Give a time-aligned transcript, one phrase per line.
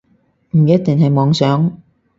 [0.55, 1.77] 唔一定係妄想